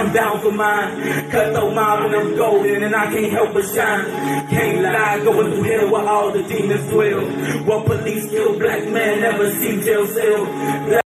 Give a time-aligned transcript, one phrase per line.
[0.00, 1.30] I'm bound for mine.
[1.30, 4.06] Cut the mob and I'm golden and I can't help but shine.
[4.48, 7.20] Can't lie, going through hell where all the demons dwell.
[7.66, 10.46] What police kill, black man never see jail cell.
[10.88, 11.04] Black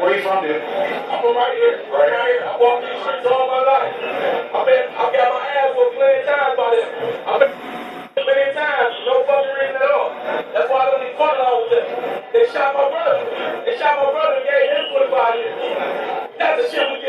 [0.00, 0.62] Where you from, dude?
[0.64, 1.76] I'm from right here.
[1.92, 2.48] Right, here.
[2.48, 3.92] I walked these streets all my life.
[4.48, 7.59] I've been, I got my ass whooped playing time by them.
[12.52, 13.62] shot my brother.
[13.64, 15.34] They shot my brother and gave his football.
[16.38, 16.99] That's a shit we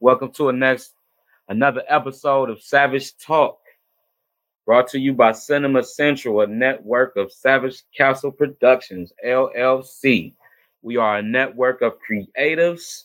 [0.00, 0.94] Welcome to a next
[1.48, 3.60] another episode of Savage Talk,
[4.66, 10.34] brought to you by Cinema Central, a network of Savage Castle Productions LLC.
[10.82, 13.04] We are a network of creatives.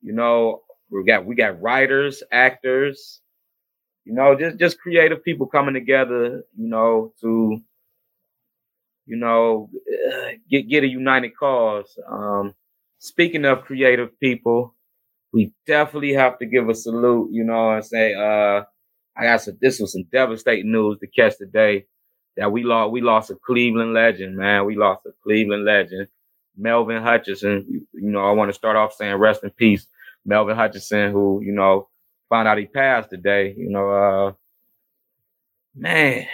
[0.00, 3.22] You know, we got we got writers, actors,
[4.04, 6.44] you know, just just creative people coming together.
[6.56, 7.60] You know, to
[9.06, 9.70] you know
[10.48, 11.98] get get a united cause.
[12.06, 12.54] Um,
[12.98, 14.74] speaking of creative people
[15.32, 18.62] we definitely have to give a salute, you know, and say, uh,
[19.16, 21.86] I got some, this was some devastating news to catch today
[22.38, 24.64] that we lost, we lost a Cleveland legend, man.
[24.64, 26.08] We lost a Cleveland legend,
[26.56, 27.86] Melvin Hutchinson.
[27.92, 29.86] You know, I want to start off saying rest in peace,
[30.24, 31.88] Melvin Hutchinson, who, you know,
[32.30, 34.32] found out he passed today, you know, uh,
[35.74, 36.26] man,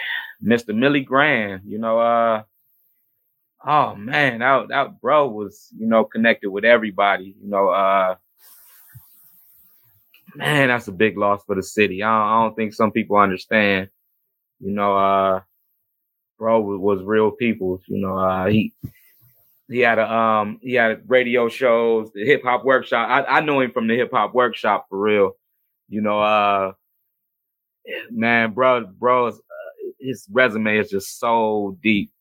[0.43, 0.73] Mr.
[0.73, 2.43] Millie Graham, you know, uh,
[3.65, 8.15] oh man, that, that bro was, you know, connected with everybody, you know, uh,
[10.35, 12.03] man, that's a big loss for the city.
[12.03, 13.89] I don't, I don't think some people understand.
[14.59, 15.41] You know, uh,
[16.37, 17.81] bro was, was real people.
[17.87, 18.73] You know, uh, he
[19.69, 23.09] he had a um he had radio shows, the hip hop workshop.
[23.09, 25.31] I, I know him from the hip hop workshop for real.
[25.89, 26.73] You know, uh,
[28.09, 29.31] man, bro, bro, uh,
[29.99, 32.11] his resume is just so deep.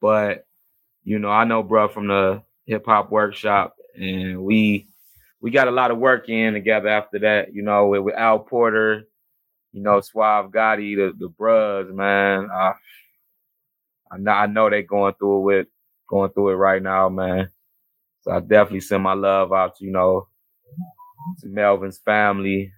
[0.00, 0.46] But
[1.04, 4.88] you know, I know bro from the hip hop workshop, and we
[5.40, 8.40] we got a lot of work in together after that, you know, with, with Al
[8.40, 9.04] Porter,
[9.72, 12.48] you know, Suave Gotti, the, the bros, man.
[12.52, 12.72] Uh,
[14.12, 15.66] I know I know they going through it with
[16.08, 17.50] going through it right now, man.
[18.22, 20.28] So I definitely send my love out to, you know,
[21.40, 22.72] to Melvin's family.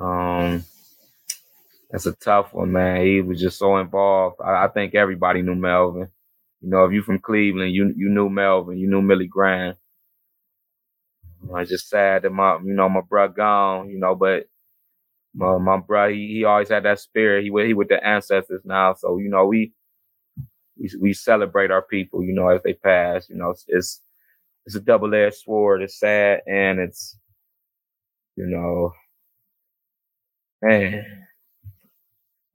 [0.00, 0.64] Um
[1.90, 3.04] that's a tough one, man.
[3.04, 4.36] He was just so involved.
[4.44, 6.08] I, I think everybody knew Melvin.
[6.62, 9.74] You know, if you from Cleveland, you you knew Melvin, you knew Millie Graham.
[11.54, 14.46] I just sad that my, you know, my bro gone, you know, but
[15.34, 17.44] my, my bro, he, he always had that spirit.
[17.44, 18.94] He he with the ancestors now.
[18.94, 19.72] So, you know, we,
[20.78, 24.02] we, we celebrate our people, you know, as they pass, you know, it's, it's,
[24.66, 25.82] it's a double edged sword.
[25.82, 27.18] It's sad and it's,
[28.36, 28.92] you know,
[30.62, 31.06] man.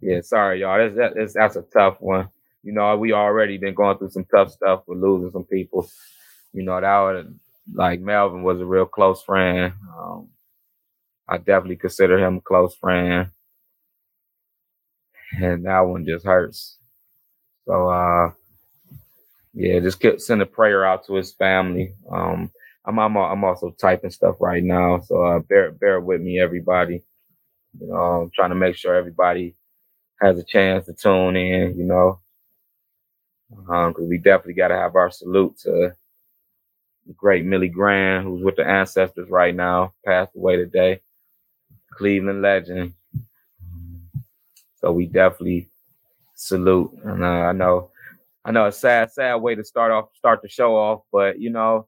[0.01, 0.77] Yeah, sorry, y'all.
[0.79, 2.29] That's, that, that's, that's a tough one.
[2.65, 5.89] You know, we already been going through some tough stuff with losing some people.
[6.53, 7.39] You know, that would
[7.73, 9.73] like Melvin was a real close friend.
[9.97, 10.29] Um,
[11.29, 13.29] I definitely consider him a close friend.
[15.41, 16.77] And that one just hurts.
[17.67, 18.31] So uh
[19.53, 21.93] yeah, just send a prayer out to his family.
[22.11, 22.51] Um
[22.85, 27.03] I'm I'm I'm also typing stuff right now, so uh, bear bear with me, everybody.
[27.79, 29.55] You know, I'm trying to make sure everybody
[30.21, 31.77] has a chance to tune in.
[31.77, 32.21] You know,
[33.55, 35.93] because um, we definitely got to have our salute to
[37.07, 41.01] the great Millie Graham, who's with the ancestors right now, passed away today.
[41.91, 42.93] Cleveland legend.
[44.75, 45.69] So we definitely
[46.35, 46.91] salute.
[47.03, 47.91] And uh, I know,
[48.43, 51.49] I know, a sad, sad way to start off, start the show off, but you
[51.49, 51.87] know,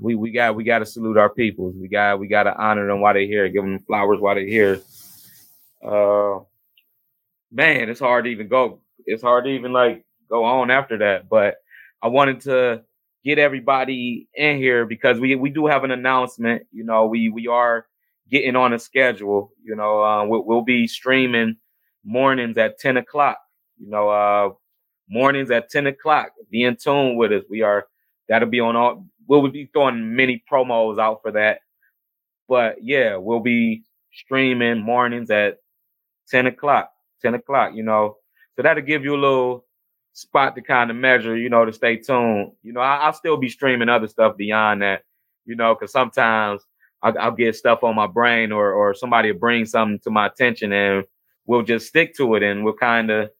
[0.00, 1.74] we we got we got to salute our peoples.
[1.76, 4.44] We got we got to honor them while they're here, give them flowers while they're
[4.44, 4.80] here.
[5.82, 6.40] Uh,
[7.52, 8.80] man, it's hard to even go.
[9.06, 11.28] It's hard to even like go on after that.
[11.28, 11.56] But
[12.02, 12.82] I wanted to
[13.24, 16.66] get everybody in here because we we do have an announcement.
[16.72, 17.86] You know, we we are
[18.30, 19.52] getting on a schedule.
[19.62, 21.56] You know, uh, we'll, we'll be streaming
[22.04, 23.38] mornings at ten o'clock.
[23.78, 24.50] You know, uh,
[25.08, 26.30] mornings at ten o'clock.
[26.50, 27.44] Be in tune with us.
[27.48, 27.86] We are
[28.28, 29.06] that'll be on all.
[29.26, 31.60] We'll be throwing many promos out for that.
[32.48, 35.58] But yeah, we'll be streaming mornings at
[36.28, 36.90] ten o'clock.
[37.22, 37.74] Ten o'clock.
[37.74, 38.16] You know,
[38.56, 39.64] so that'll give you a little
[40.14, 42.52] spot to kind of measure, you know, to stay tuned.
[42.62, 45.02] You know, I, will still be streaming other stuff beyond that,
[45.44, 46.62] you know, because sometimes
[47.02, 50.26] I'll, I'll, get stuff on my brain or or somebody will bring something to my
[50.26, 51.04] attention and
[51.46, 53.30] we'll just stick to it and we'll kind of,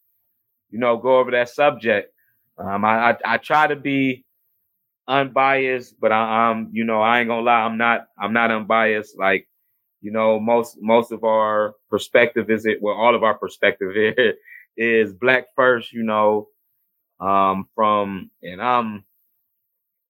[0.70, 2.12] you know, go over that subject.
[2.58, 4.24] Um, I, I, I try to be
[5.06, 9.16] unbiased, but I, I'm, you know, I ain't gonna lie, I'm not, I'm not unbiased.
[9.16, 9.48] Like,
[10.00, 14.34] you know, most most of our perspective is it, well, all of our perspective is,
[14.76, 15.92] is black first.
[15.92, 16.48] You know,
[17.24, 19.04] um, from and I'm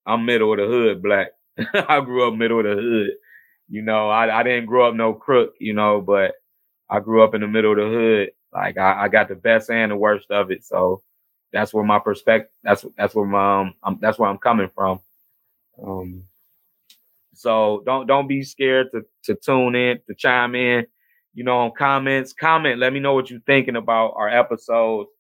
[0.07, 1.29] I'm middle of the hood black.
[1.75, 3.11] I grew up middle of the hood.
[3.69, 6.35] You know, I, I didn't grow up no crook, you know, but
[6.91, 8.31] I grew up in the middle of the hood.
[8.53, 10.65] Like I, I got the best and the worst of it.
[10.65, 11.03] So
[11.53, 15.01] that's where my perspective that's that's where my um, I'm, that's where I'm coming from.
[15.83, 16.25] Um
[17.35, 20.87] so don't don't be scared to to tune in, to chime in,
[21.35, 22.33] you know, on comments.
[22.33, 25.11] Comment, let me know what you're thinking about our episodes.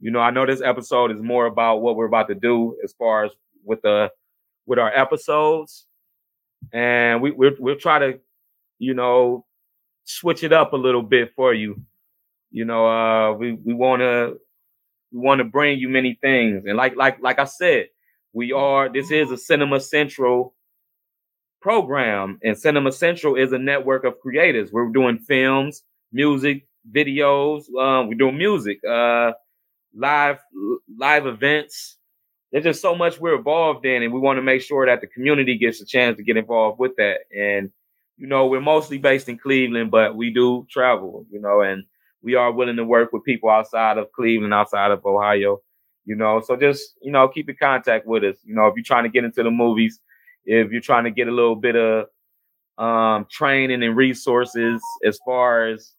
[0.00, 2.92] You know, I know this episode is more about what we're about to do as
[2.92, 3.32] far as
[3.64, 4.10] with the
[4.66, 5.86] with our episodes,
[6.72, 8.18] and we we'll, we'll try to,
[8.78, 9.44] you know,
[10.04, 11.80] switch it up a little bit for you.
[12.50, 14.38] You know, uh, we we want to
[15.12, 17.86] we want to bring you many things, and like like like I said,
[18.32, 18.90] we are.
[18.90, 20.54] This is a Cinema Central
[21.62, 24.72] program, and Cinema Central is a network of creators.
[24.72, 25.82] We're doing films,
[26.12, 27.62] music, videos.
[27.74, 28.78] Um, we're doing music.
[28.84, 29.32] Uh,
[29.96, 30.38] live
[30.96, 31.96] live events.
[32.52, 35.06] There's just so much we're involved in, and we want to make sure that the
[35.08, 37.20] community gets a chance to get involved with that.
[37.36, 37.70] And
[38.16, 41.26] you know, we're mostly based in Cleveland, but we do travel.
[41.30, 41.84] You know, and
[42.22, 45.60] we are willing to work with people outside of Cleveland, outside of Ohio.
[46.04, 48.36] You know, so just you know, keep in contact with us.
[48.44, 49.98] You know, if you're trying to get into the movies,
[50.44, 52.06] if you're trying to get a little bit of
[52.78, 55.92] um, training and resources as far as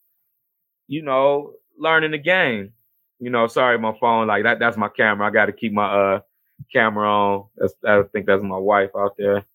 [0.87, 2.71] you know learning the game
[3.19, 5.27] you know, sorry, my phone, like that, that's my camera.
[5.27, 6.19] I got to keep my, uh,
[6.73, 7.45] camera on.
[7.57, 9.45] That's, I think that's my wife out there.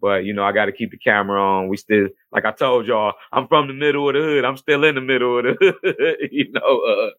[0.00, 1.68] But, you know, I got to keep the camera on.
[1.68, 4.44] We still, like I told y'all, I'm from the middle of the hood.
[4.44, 6.28] I'm still in the middle of the hood.
[6.32, 7.10] you know, uh,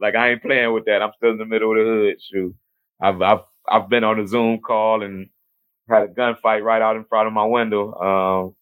[0.00, 1.02] like I ain't playing with that.
[1.02, 2.22] I'm still in the middle of the hood.
[2.22, 2.54] Shoot.
[3.00, 5.28] I've, I've, I've been on a Zoom call and
[5.88, 7.94] had a gunfight right out in front of my window.
[7.94, 8.54] Um,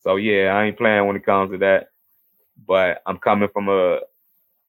[0.00, 1.88] so yeah, I ain't playing when it comes to that.
[2.66, 4.00] But I'm coming from a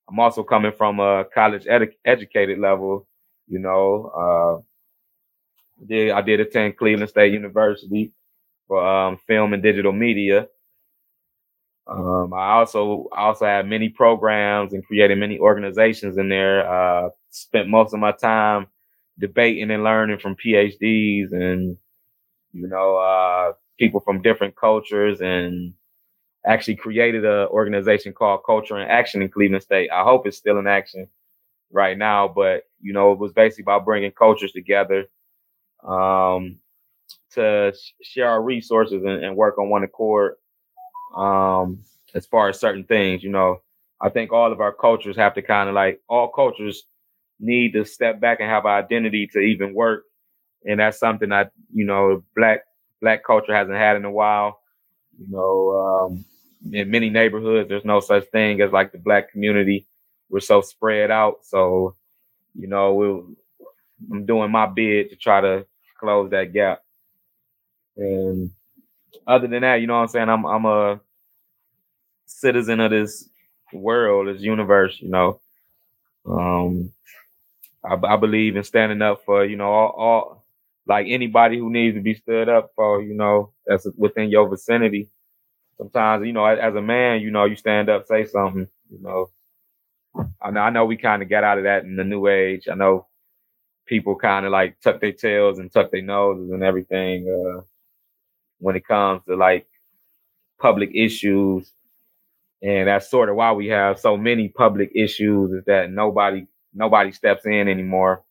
[0.09, 3.07] I'm also coming from a college edu- educated level.
[3.47, 8.13] You know, uh, did I did attend Cleveland State University
[8.67, 10.47] for um, film and digital media.
[11.87, 16.67] Um, I also also had many programs and created many organizations in there.
[16.67, 18.67] Uh, spent most of my time
[19.19, 21.77] debating and learning from PhDs and
[22.53, 25.73] you know uh, people from different cultures and
[26.45, 29.89] actually created an organization called Culture in Action in Cleveland State.
[29.91, 31.07] I hope it's still in action
[31.71, 35.05] right now, but you know, it was basically about bringing cultures together
[35.85, 36.59] um,
[37.31, 40.35] to share our resources and, and, work on one accord
[41.15, 41.79] um,
[42.13, 43.23] as far as certain things.
[43.23, 43.61] You know,
[44.01, 46.83] I think all of our cultures have to kind of like all cultures
[47.39, 50.03] need to step back and have an identity to even work,
[50.65, 52.61] and that's something that you know black
[53.01, 54.59] black culture hasn't had in a while.
[55.17, 56.25] You know, um,
[56.71, 59.87] in many neighborhoods, there's no such thing as like the black community.
[60.29, 61.45] We're so spread out.
[61.45, 61.95] So,
[62.55, 63.27] you know, we'll,
[64.11, 65.65] I'm doing my bid to try to
[65.99, 66.81] close that gap.
[67.97, 68.51] And
[69.27, 70.29] other than that, you know what I'm saying?
[70.29, 70.99] I'm I'm a
[72.25, 73.29] citizen of this
[73.71, 75.39] world, this universe, you know.
[76.25, 76.91] Um
[77.83, 80.45] I, I believe in standing up for, you know, all, all
[80.87, 85.09] like anybody who needs to be stood up for, you know, that's within your vicinity
[85.77, 89.29] sometimes, you know, as a man, you know, you stand up, say something, you know.
[90.41, 92.67] I know, I know we kind of got out of that in the new age.
[92.71, 93.07] I know
[93.85, 97.61] people kind of like tuck their tails and tuck their noses and everything uh,
[98.59, 99.67] when it comes to like
[100.59, 101.71] public issues.
[102.61, 107.11] And that's sort of why we have so many public issues is that nobody nobody
[107.11, 108.23] steps in anymore.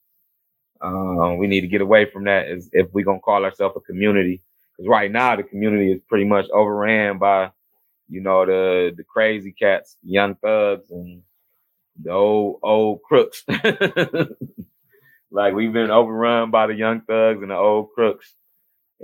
[0.81, 4.43] Um, we need to get away from that if we're gonna call ourselves a community.
[4.77, 7.51] Because right now the community is pretty much overran by,
[8.09, 11.23] you know, the the crazy cats, young thugs, and
[12.03, 13.45] the old old crooks.
[15.31, 18.35] like we've been overrun by the young thugs and the old crooks,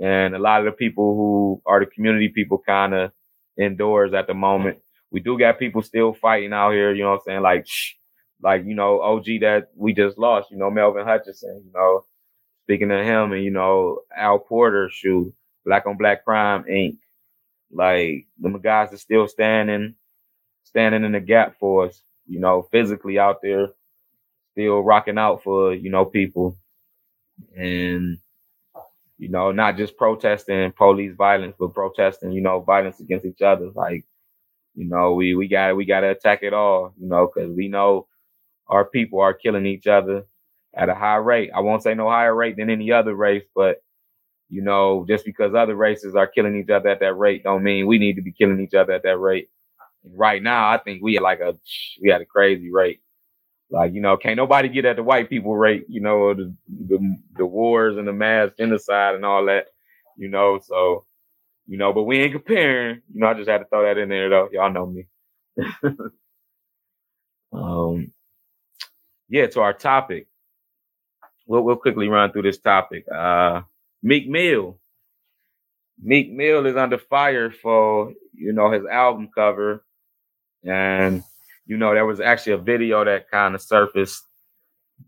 [0.01, 3.11] and a lot of the people who are the community people kind of
[3.57, 4.79] indoors at the moment.
[5.11, 6.93] We do got people still fighting out here.
[6.93, 7.41] You know what I'm saying?
[7.41, 7.93] Like, shh,
[8.41, 10.51] like you know, OG that we just lost.
[10.51, 11.63] You know, Melvin Hutchinson.
[11.65, 12.03] You know,
[12.65, 15.33] speaking of him, and you know, Al Porter, shoe,
[15.65, 16.97] Black on Black Crime Inc.
[17.71, 19.95] Like them guys are still standing,
[20.63, 22.01] standing in the gap for us
[22.31, 23.67] you know, physically out there,
[24.53, 26.57] still rocking out for, you know, people.
[27.57, 28.17] And,
[29.17, 33.69] you know, not just protesting police violence, but protesting, you know, violence against each other.
[33.75, 34.05] Like,
[34.75, 38.07] you know, we, we got we gotta attack it all, you know, because we know
[38.67, 40.23] our people are killing each other
[40.73, 41.51] at a high rate.
[41.53, 43.83] I won't say no higher rate than any other race, but
[44.51, 47.87] you know, just because other races are killing each other at that rate don't mean
[47.87, 49.49] we need to be killing each other at that rate
[50.03, 51.55] right now, I think we had like a
[52.01, 53.01] we had a crazy rate.
[53.69, 55.85] Like you know, can't nobody get at the white people rate.
[55.87, 59.67] You know, the the, the wars and the mass genocide and all that.
[60.17, 61.05] You know, so
[61.67, 63.01] you know, but we ain't comparing.
[63.13, 64.49] You know, I just had to throw that in there though.
[64.51, 65.07] Y'all know me.
[67.53, 68.11] um,
[69.29, 69.47] yeah.
[69.47, 70.27] To our topic,
[71.45, 73.05] we'll we'll quickly run through this topic.
[73.09, 73.61] Uh,
[74.03, 74.79] Meek Mill.
[76.01, 79.83] Meek Mill is under fire for you know his album cover
[80.63, 81.23] and,
[81.65, 84.23] you know, there was actually a video that kind of surfaced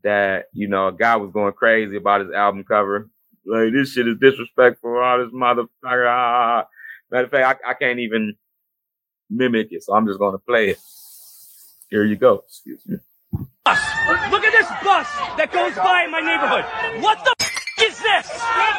[0.04, 3.10] that, you know, a guy was going crazy about his album cover.
[3.46, 4.98] Like, this shit is disrespectful.
[4.98, 6.08] All this motherfucker.
[6.08, 6.66] Ah.
[7.12, 8.36] Matter of fact, I, I can't even
[9.30, 10.80] mimic it, so I'm just going to play it.
[11.90, 12.44] Here you go.
[12.48, 12.98] Excuse me.
[13.36, 15.08] Look at this bus
[15.38, 17.04] that goes by in my neighborhood.
[17.04, 17.43] What the
[18.04, 18.28] this?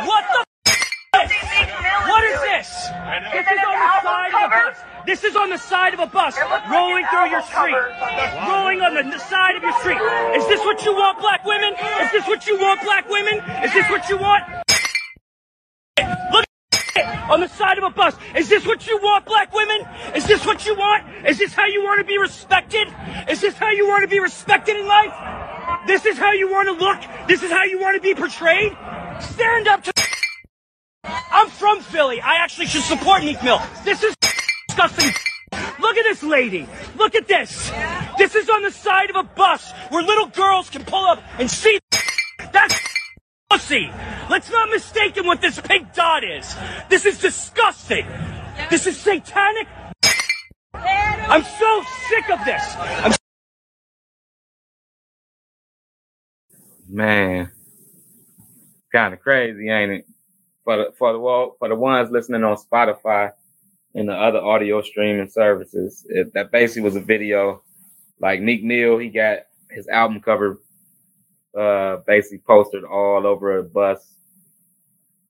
[0.05, 1.71] What the f- is this?
[2.09, 2.69] What is this?
[3.33, 4.77] This is on the side of a bus.
[5.07, 6.39] This is on the side of a bus
[6.71, 7.77] rolling through your street.
[8.49, 10.01] Rolling on the side of your street.
[10.37, 11.75] Is this what you want, black women?
[12.03, 13.41] Is this what you want, black women?
[13.65, 14.45] Is this what you want?
[16.33, 16.45] Look
[17.31, 18.15] on the side of a bus.
[18.37, 19.87] Is this what you want, black women?
[20.15, 21.05] Is this what you want?
[21.27, 22.89] Is this how you want to be respected?
[23.29, 25.13] Is this how you want to be respected in life?
[25.87, 27.29] This is how you want to look?
[27.29, 28.73] This is how you want to be portrayed?
[29.21, 29.93] Stand up to
[31.05, 32.21] I'm from Philly.
[32.21, 33.61] I actually should support Meek Mill.
[33.85, 34.15] This is
[34.67, 35.13] disgusting.
[35.81, 36.67] Look at this lady.
[36.97, 37.71] Look at this.
[38.17, 41.51] This is on the side of a bus where little girls can pull up and
[41.51, 41.79] see.
[42.53, 42.81] That's
[43.51, 43.91] pussy.
[44.31, 46.55] Let's not mistake him what this pink dot is.
[46.89, 48.07] This is disgusting.
[48.71, 49.69] This is satanic.
[50.73, 52.77] I'm so sick of this.
[52.79, 53.13] I'm
[56.87, 57.51] Man,
[58.95, 60.07] kind of crazy, ain't it?
[60.65, 61.19] For the for the
[61.59, 63.33] for the ones listening on Spotify,
[63.95, 66.07] and the other audio streaming services.
[66.09, 67.63] It, that basically was a video.
[68.21, 70.61] Like Meek Mill, he got his album cover
[71.59, 73.99] uh basically posted all over a bus.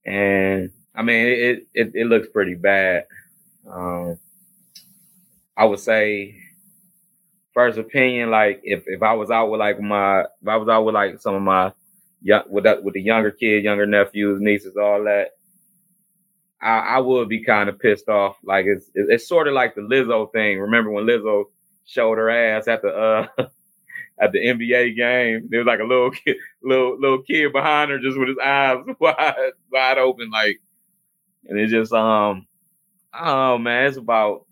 [0.05, 3.07] And I mean it it, it looks pretty bad.
[3.71, 4.19] Um
[5.57, 6.37] I would say
[7.55, 10.85] first opinion, like if, if I was out with like my if I was out
[10.85, 11.73] with like some of my
[12.25, 15.33] young with that with the younger kids, younger nephews, nieces, all that,
[16.61, 18.37] I, I would be kind of pissed off.
[18.43, 20.59] Like it's it's sort of like the Lizzo thing.
[20.59, 21.45] Remember when Lizzo
[21.85, 23.27] showed her ass at the uh
[24.21, 25.49] at the NBA game?
[25.51, 28.79] There was like a little kid, little little kid behind her, just with his eyes
[28.99, 30.61] wide wide open, like,
[31.47, 32.47] and it just um,
[33.19, 34.47] oh man, it's about.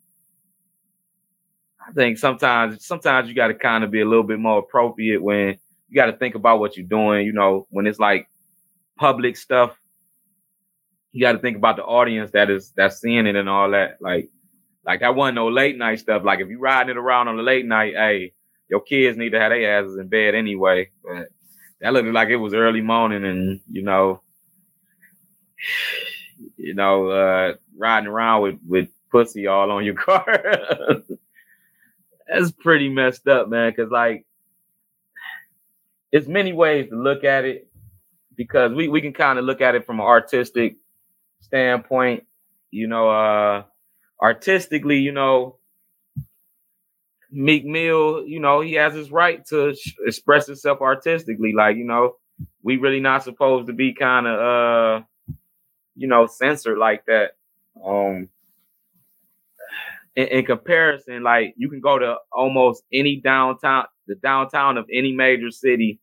[1.85, 5.21] I think sometimes sometimes you got to kind of be a little bit more appropriate
[5.21, 5.59] when
[5.93, 7.27] you got to think about what you're doing.
[7.27, 8.29] You know, when it's like
[8.97, 9.77] public stuff
[11.13, 13.99] you got to think about the audience that is that's seeing it and all that.
[14.01, 14.31] Like,
[14.85, 16.25] like that wasn't no late night stuff.
[16.25, 18.33] Like if you riding it around on the late night, hey,
[18.69, 20.91] your kids need to have their asses in bed anyway.
[21.05, 21.29] But
[21.81, 24.23] that looked like it was early morning, and you know,
[26.57, 31.03] you know, uh, riding around with with pussy all on your car.
[32.27, 33.75] That's pretty messed up, man.
[33.75, 34.25] Cause like,
[36.13, 37.69] it's many ways to look at it
[38.37, 40.77] because we, we can kind of look at it from an artistic
[41.41, 42.25] standpoint,
[42.71, 43.65] you know, uh,
[44.23, 45.59] artistically, you know,
[47.31, 51.53] Meek Mill, you know, he has his right to sh- express himself artistically.
[51.57, 52.17] Like, you know,
[52.63, 55.05] we really not supposed to be kind of uh
[55.97, 57.33] you know censored like that.
[57.85, 58.29] Um
[60.17, 65.13] in, in comparison, like you can go to almost any downtown the downtown of any
[65.13, 66.01] major city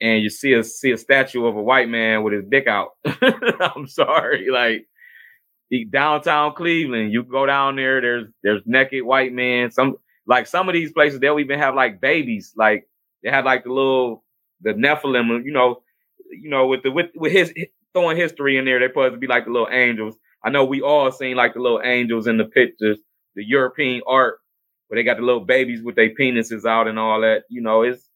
[0.00, 2.90] and you see a see a statue of a white man with his dick out.
[3.04, 4.86] I'm sorry, like
[5.90, 8.00] downtown Cleveland, you go down there.
[8.00, 9.70] There's there's naked white men.
[9.70, 12.52] Some like some of these places they'll even have like babies.
[12.56, 12.88] Like
[13.22, 14.24] they had like the little
[14.62, 15.82] the Nephilim, you know,
[16.30, 17.52] you know, with the with with his
[17.92, 18.78] throwing history in there.
[18.78, 20.16] They're supposed to be like the little angels.
[20.44, 22.98] I know we all seen like the little angels in the pictures,
[23.34, 24.38] the European art
[24.86, 27.42] where they got the little babies with their penises out and all that.
[27.50, 28.07] You know, it's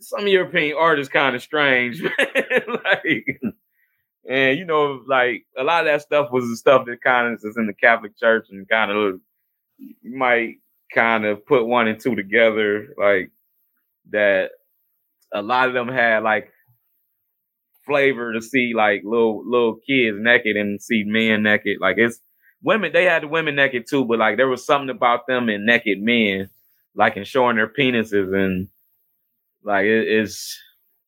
[0.00, 2.02] some European art is kind of strange,
[2.84, 3.40] like,
[4.28, 7.40] and you know, like a lot of that stuff was the stuff that kind of
[7.42, 9.20] is in the Catholic Church, and kind of
[9.78, 10.56] you might
[10.94, 13.30] kind of put one and two together, like
[14.10, 14.50] that.
[15.32, 16.50] A lot of them had like
[17.86, 21.78] flavor to see like little little kids naked and see men naked.
[21.80, 22.20] Like it's
[22.62, 25.66] women, they had the women naked too, but like there was something about them and
[25.66, 26.50] naked men,
[26.94, 28.68] like and showing their penises and
[29.64, 30.58] like it is,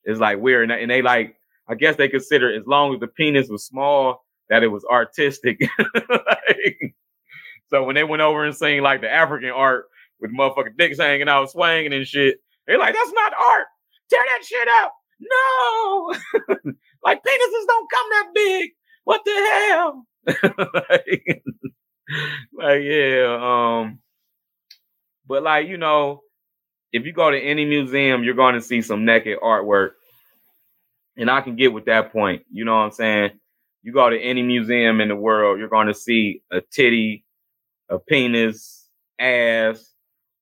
[0.04, 1.36] it's like weird, and they like
[1.68, 5.60] I guess they consider as long as the penis was small that it was artistic.
[5.94, 6.94] like,
[7.70, 9.86] so when they went over and seen like the African art
[10.20, 13.66] with motherfucking dicks hanging out, swinging and shit, they're like, "That's not art.
[14.10, 16.14] Tear that shit up." No,
[17.04, 18.70] like penises don't come that big.
[19.04, 20.06] What the hell?
[20.90, 21.42] like,
[22.52, 24.00] like, yeah, um,
[25.26, 26.20] but like you know,
[26.92, 29.92] if you go to any museum, you're going to see some naked artwork.
[31.16, 32.44] And I can get with that point.
[32.50, 33.30] You know what I'm saying?
[33.82, 37.24] You go to any museum in the world, you're going to see a titty,
[37.88, 38.86] a penis,
[39.18, 39.88] ass.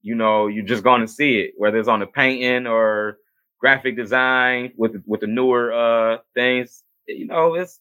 [0.03, 3.19] You know, you're just going to see it, whether it's on the painting or
[3.59, 6.83] graphic design with with the newer uh things.
[7.07, 7.79] You know, it's.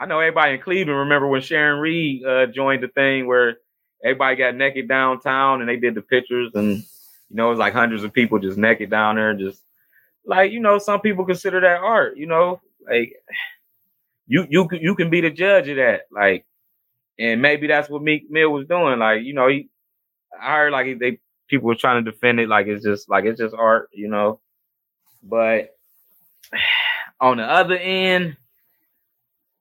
[0.00, 3.56] I know everybody in Cleveland remember when Sharon Reed uh, joined the thing where
[4.04, 6.84] everybody got naked downtown and they did the pictures and
[7.30, 9.62] you know, it's like hundreds of people just naked down there, just
[10.24, 12.16] like you know, some people consider that art.
[12.16, 13.14] You know, like
[14.26, 16.02] you you you can be the judge of that.
[16.10, 16.46] Like,
[17.18, 18.98] and maybe that's what Meek Mill was doing.
[18.98, 19.68] Like, you know, he
[20.40, 23.40] I heard like they people were trying to defend it like it's just like it's
[23.40, 24.40] just art, you know.
[25.22, 25.76] But
[27.20, 28.36] on the other end,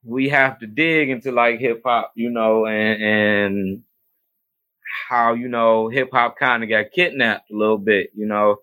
[0.03, 3.83] we have to dig into like hip hop, you know, and and
[5.09, 8.11] how you know hip hop kind of got kidnapped a little bit.
[8.15, 8.57] You know,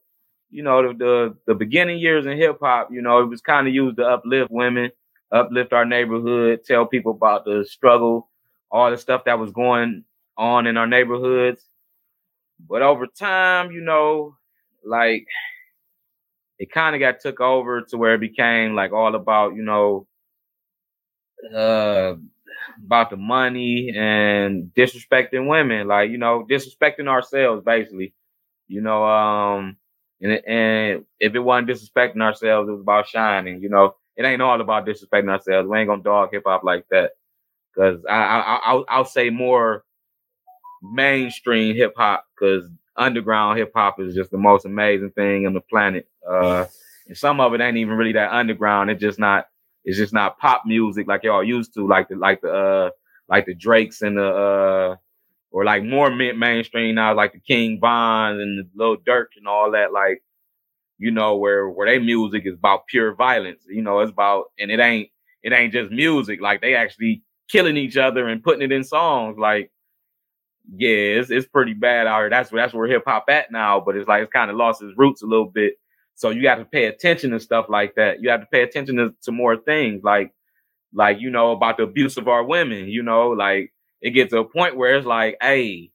[0.50, 3.66] you know the the, the beginning years in hip hop, you know, it was kind
[3.68, 4.90] of used to uplift women,
[5.32, 8.30] uplift our neighborhood, tell people about the struggle,
[8.70, 10.04] all the stuff that was going
[10.36, 11.68] on in our neighborhoods.
[12.68, 14.36] But over time, you know,
[14.84, 15.26] like
[16.58, 20.06] it kind of got took over to where it became like all about, you know,
[21.54, 22.14] uh
[22.84, 28.14] about the money and disrespecting women, like you know, disrespecting ourselves, basically.
[28.66, 29.76] You know, um,
[30.22, 33.60] and and if it wasn't disrespecting ourselves, it was about shining.
[33.60, 35.68] You know, it ain't all about disrespecting ourselves.
[35.68, 37.12] We ain't gonna dog hip hop like that,
[37.74, 39.84] because I, I I'll, I'll say more
[40.82, 45.60] mainstream hip hop, because underground hip hop is just the most amazing thing on the
[45.60, 46.08] planet.
[46.26, 46.64] Uh,
[47.06, 48.90] and some of it ain't even really that underground.
[48.90, 49.48] It's just not
[49.84, 52.90] it's just not pop music like y'all used to, like the like the uh
[53.28, 54.96] like the Drakes and the uh
[55.50, 59.46] or like more mid mainstream now, like the King Von and the Lil Durk and
[59.46, 59.92] all that.
[59.92, 60.22] Like
[60.98, 63.64] you know where where they music is about pure violence.
[63.68, 65.10] You know, it's about and it ain't
[65.42, 66.40] it ain't just music.
[66.40, 69.38] Like they actually killing each other and putting it in songs.
[69.38, 69.70] Like
[70.76, 72.30] yeah, it's it's pretty bad out here.
[72.30, 73.80] That's that's where hip hop at now.
[73.80, 75.74] But it's like it's kind of lost its roots a little bit.
[76.16, 78.22] So you got to pay attention to stuff like that.
[78.22, 80.32] You have to pay attention to, to more things like,
[80.92, 84.38] like, you know, about the abuse of our women, you know, like it gets to
[84.38, 85.90] a point where it's like, hey,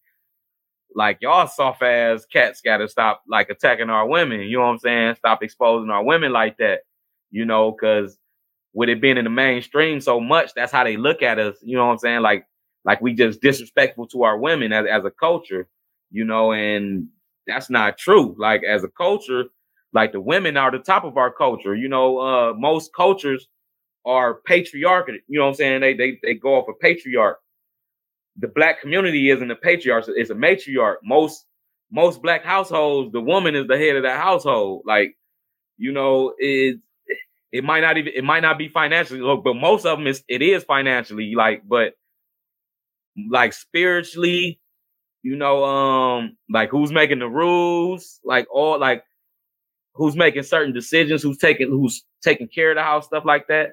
[0.96, 4.42] like y'all soft ass cats got to stop like attacking our women.
[4.42, 5.16] You know what I'm saying?
[5.16, 6.82] Stop exposing our women like that,
[7.32, 8.18] you know, because
[8.74, 11.56] with it being in the mainstream so much, that's how they look at us.
[11.62, 12.22] You know what I'm saying?
[12.22, 12.46] Like,
[12.86, 15.68] like we just disrespectful to our women as, as a culture,
[16.12, 17.08] you know, and
[17.48, 18.36] that's not true.
[18.38, 19.46] Like as a culture,
[19.94, 21.76] like the women are the top of our culture.
[21.76, 23.48] You know, uh, most cultures
[24.06, 25.16] are patriarchal.
[25.28, 25.82] You know what I'm saying?
[25.82, 27.40] They they they go off a patriarch.
[28.38, 30.98] The black community isn't a patriarch; it's a matriarch.
[31.04, 31.46] Most
[31.92, 34.84] most black households, the woman is the head of that household.
[34.86, 35.18] Like,
[35.78, 36.80] you know, it
[37.52, 40.42] it might not even it might not be financially, but most of them is it
[40.42, 41.34] is financially.
[41.36, 41.94] Like, but
[43.30, 44.60] like spiritually,
[45.24, 49.04] you know, um, like who's making the rules, like all like
[50.00, 53.72] who's making certain decisions, who's taking who's taking care of the house, stuff like that.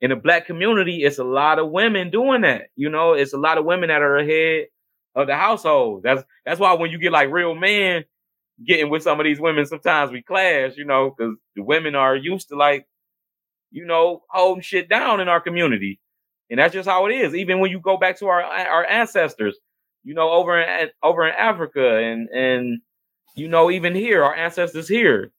[0.00, 2.66] In the black community, it's a lot of women doing that.
[2.74, 4.66] You know, it's a lot of women that are ahead
[5.14, 6.02] of the household.
[6.02, 8.04] That's that's why when you get like real men
[8.66, 12.16] getting with some of these women, sometimes we clash, you know, because the women are
[12.16, 12.86] used to like,
[13.70, 16.00] you know, holding shit down in our community.
[16.50, 17.36] And that's just how it is.
[17.36, 19.56] Even when you go back to our our ancestors,
[20.02, 22.80] you know, over in over in Africa and and
[23.36, 25.30] you know, even here, our ancestors here,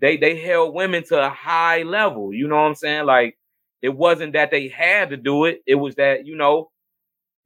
[0.00, 2.32] they they held women to a high level.
[2.32, 3.06] You know what I'm saying?
[3.06, 3.36] Like
[3.82, 5.60] it wasn't that they had to do it.
[5.66, 6.70] It was that, you know,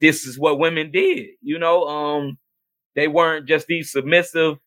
[0.01, 1.27] this is what women did.
[1.41, 2.37] You know, um,
[2.95, 4.57] they weren't just these submissive,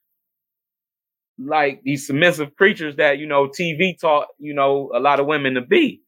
[1.39, 5.55] like these submissive creatures that, you know, TV taught, you know, a lot of women
[5.55, 6.03] to be.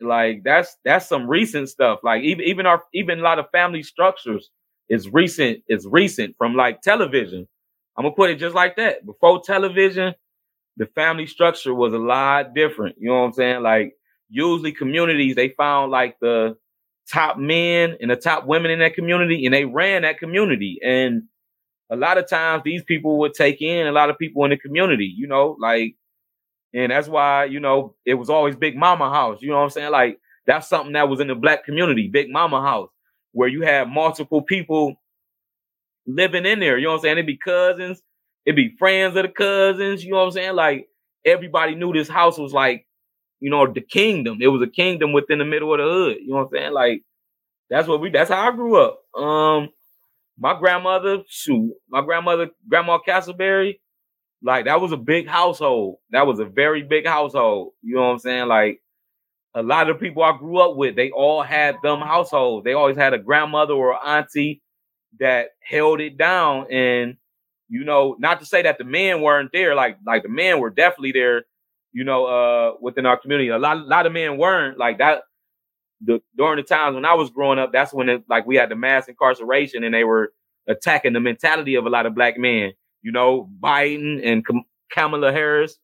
[0.00, 2.00] Like that's that's some recent stuff.
[2.02, 4.50] Like even even our even a lot of family structures
[4.90, 7.48] is recent, is recent from like television.
[7.96, 9.06] I'm gonna put it just like that.
[9.06, 10.14] Before television,
[10.76, 12.96] the family structure was a lot different.
[12.98, 13.62] You know what I'm saying?
[13.62, 13.94] Like
[14.28, 16.56] usually communities, they found like the
[17.10, 20.78] top men and the top women in that community and they ran that community.
[20.84, 21.22] And
[21.90, 24.56] a lot of times these people would take in a lot of people in the
[24.56, 25.94] community, you know, like,
[26.74, 29.40] and that's why, you know, it was always Big Mama House.
[29.40, 29.92] You know what I'm saying?
[29.92, 32.90] Like, that's something that was in the black community, Big Mama House,
[33.32, 34.96] where you had multiple people
[36.06, 36.76] living in there.
[36.76, 37.12] You know what I'm saying?
[37.18, 38.02] It'd be cousins,
[38.46, 40.04] it'd be friends of the cousins.
[40.04, 40.56] You know what I'm saying?
[40.56, 40.88] Like,
[41.26, 42.84] everybody knew this house was like
[43.40, 44.38] you know, the kingdom.
[44.40, 46.16] It was a kingdom within the middle of the hood.
[46.22, 46.72] You know what I'm saying?
[46.72, 47.02] Like
[47.70, 49.00] that's what we that's how I grew up.
[49.18, 49.70] Um
[50.38, 53.80] my grandmother, shoot, my grandmother, Grandma Castleberry,
[54.42, 55.98] like that was a big household.
[56.10, 57.72] That was a very big household.
[57.82, 58.48] You know what I'm saying?
[58.48, 58.80] Like
[59.54, 62.64] a lot of people I grew up with, they all had them households.
[62.64, 64.62] They always had a grandmother or auntie
[65.20, 66.70] that held it down.
[66.72, 67.16] And
[67.68, 70.70] you know, not to say that the men weren't there, like like the men were
[70.70, 71.44] definitely there
[71.96, 73.48] you know, uh, within our community.
[73.48, 75.22] A lot, a lot of men weren't like that.
[76.02, 78.68] The during the times when I was growing up, that's when it, like we had
[78.68, 80.34] the mass incarceration and they were
[80.68, 82.72] attacking the mentality of a lot of black men.
[83.00, 84.44] You know, Biden and
[84.92, 85.78] Kamala Harris.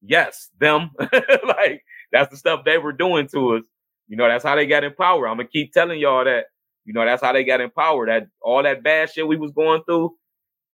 [0.00, 0.90] Yes, them.
[0.98, 3.64] like that's the stuff they were doing to us.
[4.06, 5.28] You know, that's how they got in power.
[5.28, 6.46] I'm gonna keep telling y'all that.
[6.86, 8.06] You know, that's how they got in power.
[8.06, 10.14] That all that bad shit we was going through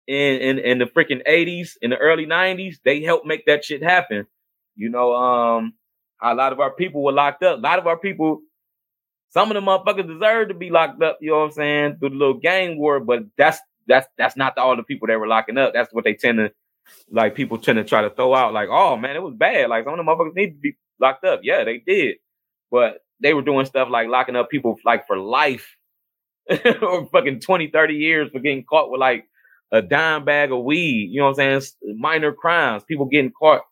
[0.06, 3.82] in in, in the freaking 80s, in the early 90s, they helped make that shit
[3.82, 4.26] happen.
[4.74, 5.74] You know, um,
[6.20, 7.58] a lot of our people were locked up.
[7.58, 8.40] A lot of our people,
[9.30, 11.18] some of the motherfuckers deserve to be locked up.
[11.20, 11.96] You know what I'm saying?
[11.98, 15.26] Through the little gang war, but that's that's that's not all the people that were
[15.26, 15.72] locking up.
[15.74, 16.52] That's what they tend to
[17.10, 17.34] like.
[17.34, 19.68] People tend to try to throw out like, oh man, it was bad.
[19.68, 21.40] Like some of the motherfuckers need to be locked up.
[21.42, 22.16] Yeah, they did,
[22.70, 25.76] but they were doing stuff like locking up people like for life
[26.82, 29.26] or fucking 20, 30 years for getting caught with like
[29.72, 31.10] a dime bag of weed.
[31.12, 31.98] You know what I'm saying?
[31.98, 33.62] Minor crimes, people getting caught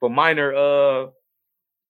[0.00, 1.06] for minor uh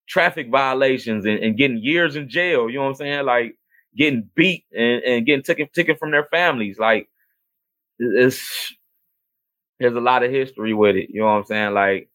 [0.09, 2.69] traffic violations and, and getting years in jail.
[2.71, 3.27] You know what I'm saying?
[3.27, 3.57] Like
[3.97, 6.79] getting beat and, and getting taken taken from their families.
[6.79, 7.09] Like
[7.99, 8.75] it's
[9.81, 11.11] there's a lot of history with it.
[11.11, 11.75] You know what I'm saying?
[11.75, 12.11] Like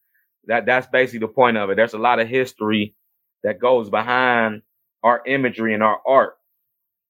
[0.45, 1.75] that that's basically the point of it.
[1.77, 2.95] There's a lot of history
[3.43, 4.61] that goes behind
[5.03, 6.35] our imagery and our art.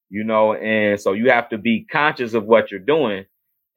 [0.10, 3.26] You know, and so you have to be conscious of what you're doing.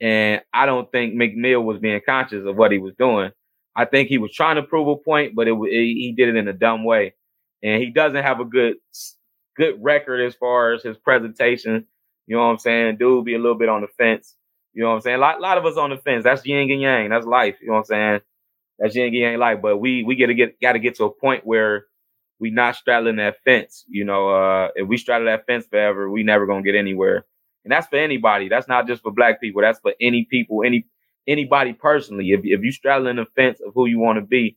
[0.01, 3.33] And I don't think Mill was being conscious of what he was doing.
[3.75, 6.37] I think he was trying to prove a point, but it, it, he did it
[6.37, 7.15] in a dumb way,
[7.63, 8.77] and he doesn't have a good
[9.57, 11.87] good record as far as his presentation.
[12.27, 12.97] You know what I'm saying?
[12.99, 14.35] Dude, be a little bit on the fence.
[14.73, 15.17] You know what I'm saying?
[15.17, 16.25] A lot, lot of us on the fence.
[16.25, 17.09] That's yin and yang.
[17.09, 17.57] That's life.
[17.61, 18.21] You know what I'm saying?
[18.79, 19.59] That's yin and yang life.
[19.63, 21.87] But we we gotta get got to get to a point where
[22.41, 23.85] we not straddling that fence.
[23.89, 27.25] You know, uh, if we straddle that fence forever, we never gonna get anywhere.
[27.65, 28.49] And that's for anybody.
[28.49, 29.63] That's not just for black people.
[29.63, 30.87] That's for any people, any
[31.27, 32.31] anybody personally.
[32.31, 34.57] If if you straddling the fence of who you want to be,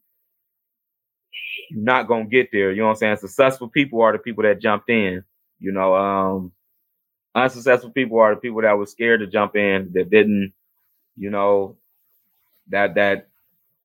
[1.69, 2.71] you're not gonna get there.
[2.71, 3.17] You know what I'm saying?
[3.17, 5.23] Successful people are the people that jumped in.
[5.59, 6.51] You know, um,
[7.35, 10.53] unsuccessful people are the people that were scared to jump in, that didn't,
[11.15, 11.77] you know,
[12.69, 13.27] that that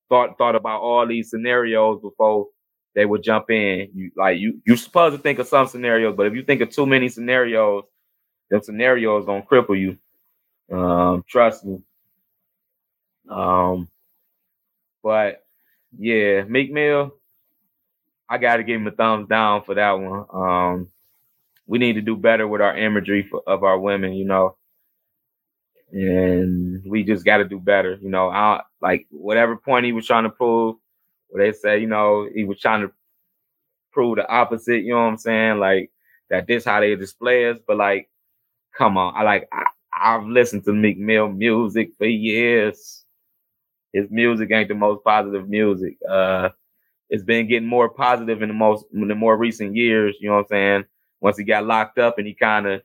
[0.08, 2.48] thought thought about all these scenarios before
[2.94, 3.90] they would jump in.
[3.94, 6.70] You like you you're supposed to think of some scenarios, but if you think of
[6.70, 7.84] too many scenarios,
[8.50, 9.98] them scenarios gonna cripple you.
[10.76, 11.82] Um, trust me.
[13.30, 13.88] Um,
[15.02, 15.44] but
[15.98, 17.14] yeah, Meek Mill,
[18.28, 20.26] I got to give him a thumbs down for that one.
[20.32, 20.88] Um,
[21.66, 24.56] we need to do better with our imagery for, of our women, you know,
[25.92, 28.28] and we just got to do better, you know.
[28.28, 30.76] I like whatever point he was trying to prove,
[31.28, 32.92] where they say, you know, he was trying to
[33.92, 34.82] prove the opposite.
[34.82, 35.58] You know what I'm saying?
[35.58, 35.90] Like
[36.30, 38.10] that this how they display us, but like,
[38.76, 39.64] come on, I like I,
[39.98, 43.04] I've listened to Meek Mill music for years
[43.96, 45.96] his music ain't the most positive music.
[46.08, 46.50] Uh,
[47.08, 50.16] it's been getting more positive in the most in the more recent years.
[50.20, 50.84] You know what I'm saying?
[51.20, 52.82] Once he got locked up and he kind of,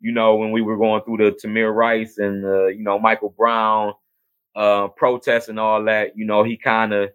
[0.00, 3.34] you know, when we were going through the Tamir Rice and uh, you know Michael
[3.36, 3.92] Brown
[4.56, 7.10] uh, protests and all that, you know, he kind of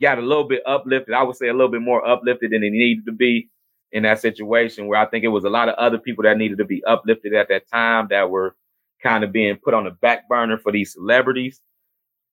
[0.00, 1.14] got a little bit uplifted.
[1.14, 3.50] I would say a little bit more uplifted than he needed to be
[3.94, 4.86] in that situation.
[4.86, 7.32] Where I think it was a lot of other people that needed to be uplifted
[7.32, 8.56] at that time that were
[9.02, 11.62] kind of being put on the back burner for these celebrities.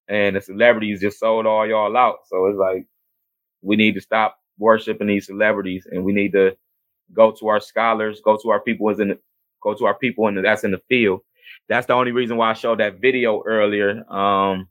[0.10, 2.20] And the celebrities just sold all y'all out.
[2.26, 2.86] So it's like
[3.62, 6.58] we need to stop worshiping these celebrities and we need to
[7.14, 9.20] go to our scholars, go to our people in the
[9.64, 11.22] go to our people and that's in the field.
[11.70, 14.04] That's the only reason why I showed that video earlier.
[14.12, 14.68] Um,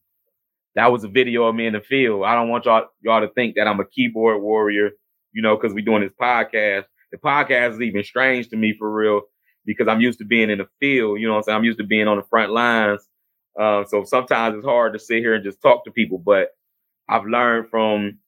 [0.75, 2.25] that was a video of me in the field.
[2.25, 4.91] I don't want y'all y'all to think that I'm a keyboard warrior,
[5.33, 6.85] you know, because we're doing this podcast.
[7.13, 9.23] The podcast is even strange to me for real
[9.67, 11.21] because I'm used to being in the field.
[11.21, 11.57] You know I'm saying?
[11.59, 13.07] I'm used to being on the front lines.
[13.61, 16.19] Uh, so sometimes it's hard to sit here and just talk to people.
[16.19, 16.49] But
[17.09, 18.19] I've learned from,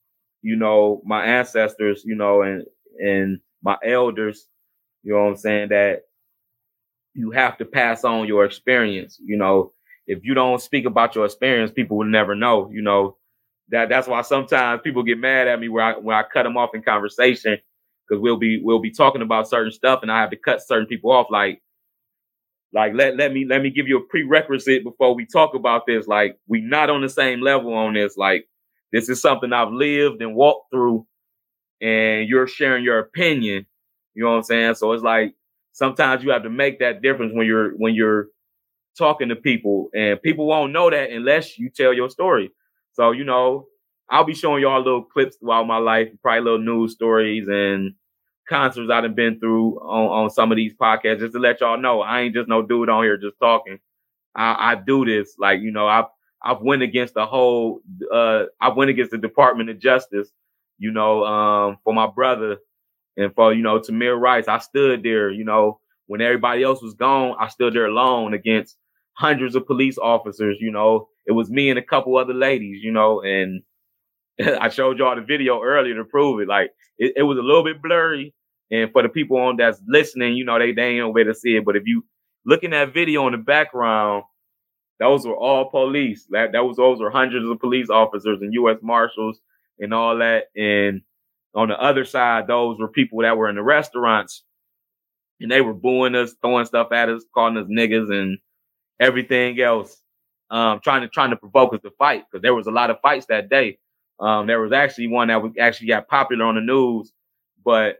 [0.41, 2.65] you know, my ancestors, you know, and
[2.99, 4.47] and my elders,
[5.03, 6.03] you know I'm saying, that
[7.13, 9.19] you have to pass on your experience.
[9.23, 9.73] You know,
[10.07, 12.69] if you don't speak about your experience, people will never know.
[12.71, 13.17] You know,
[13.73, 16.57] that that's why sometimes people get mad at me where I when I cut them
[16.57, 17.57] off in conversation
[18.07, 20.87] because we'll be we'll be talking about certain stuff and I have to cut certain
[20.87, 21.27] people off.
[21.31, 21.61] Like,
[22.73, 26.07] like let let me let me give you a prerequisite before we talk about this.
[26.07, 28.15] Like, we not on the same level on this.
[28.17, 28.47] Like,
[28.91, 31.07] this is something I've lived and walked through,
[31.81, 33.65] and you're sharing your opinion.
[34.15, 34.75] You know what I'm saying?
[34.75, 35.33] So it's like
[35.73, 38.27] sometimes you have to make that difference when you're when you're
[38.97, 42.51] talking to people, and people won't know that unless you tell your story.
[42.93, 43.67] So you know,
[44.09, 47.93] I'll be showing y'all little clips throughout my life, probably little news stories and
[48.47, 52.01] concerts I've been through on, on some of these podcasts, just to let y'all know
[52.01, 53.79] I ain't just no dude on here just talking.
[54.35, 56.05] I, I do this like you know I've
[56.43, 57.81] I've went against the whole
[58.13, 60.29] uh I went against the Department of Justice,
[60.79, 62.57] you know, um for my brother
[63.17, 64.47] and for you know Tamir Rice.
[64.47, 68.77] I stood there, you know, when everybody else was gone, I stood there alone against
[69.13, 70.57] hundreds of police officers.
[70.59, 73.61] You know, it was me and a couple other ladies, you know, and
[74.59, 76.47] I showed y'all the video earlier to prove it.
[76.47, 78.33] Like it, it, was a little bit blurry,
[78.71, 81.33] and for the people on that's listening, you know, they they ain't no way to
[81.33, 81.65] see it.
[81.65, 82.05] But if you
[82.45, 84.23] looking at video in the background,
[84.99, 86.25] those were all police.
[86.31, 88.77] That that was those were hundreds of police officers and U.S.
[88.81, 89.39] Marshals
[89.79, 90.45] and all that.
[90.55, 91.01] And
[91.55, 94.43] on the other side, those were people that were in the restaurants,
[95.39, 98.39] and they were booing us, throwing stuff at us, calling us niggas and
[98.99, 100.02] everything else,
[100.53, 103.01] um, trying to trying to provoke us to fight because there was a lot of
[103.01, 103.79] fights that day.
[104.19, 107.11] Um, there was actually one that was actually got popular on the news,
[107.65, 107.97] but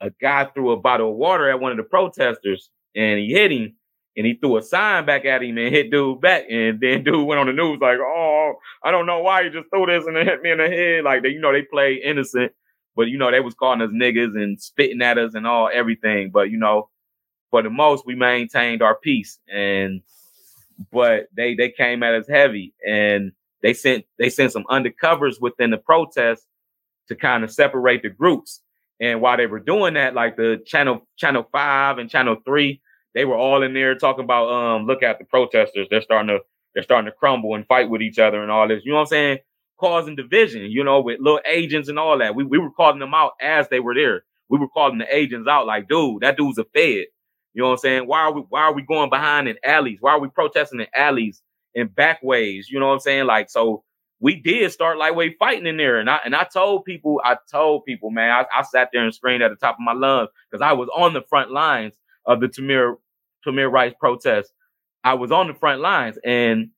[0.00, 3.50] a guy threw a bottle of water at one of the protesters and he hit
[3.50, 3.74] him
[4.14, 6.44] and he threw a sign back at him and hit dude back.
[6.50, 8.52] And then dude went on the news like, oh,
[8.84, 11.04] I don't know why he just threw this and it hit me in the head.
[11.04, 12.52] Like they, you know, they play innocent,
[12.94, 16.30] but you know, they was calling us niggas and spitting at us and all everything.
[16.30, 16.90] But you know,
[17.50, 19.38] for the most, we maintained our peace.
[19.48, 20.02] And
[20.92, 23.32] but they they came at us heavy and
[23.62, 26.46] they sent they sent some undercovers within the protest
[27.08, 28.60] to kind of separate the groups.
[29.00, 32.80] And while they were doing that, like the channel channel five and channel three,
[33.14, 35.88] they were all in there talking about um look at the protesters.
[35.90, 36.40] They're starting to
[36.74, 38.82] they're starting to crumble and fight with each other and all this.
[38.84, 39.38] You know what I'm saying?
[39.78, 42.34] Causing division, you know, with little agents and all that.
[42.34, 44.24] We we were calling them out as they were there.
[44.48, 47.06] We were calling the agents out like, dude, that dude's a fed.
[47.54, 48.06] You know what I'm saying?
[48.06, 49.98] Why are we why are we going behind in alleys?
[50.00, 51.42] Why are we protesting in alleys
[51.74, 52.68] and back ways.
[52.70, 53.26] You know what I'm saying?
[53.26, 53.82] Like, so
[54.20, 55.98] we did start lightweight fighting in there.
[55.98, 59.14] And I and I told people, I told people, man, I, I sat there and
[59.14, 61.94] screamed at the top of my lungs because I was on the front lines
[62.26, 62.96] of the Tamir
[63.46, 64.52] Tamir Rice protest.
[65.02, 66.70] I was on the front lines and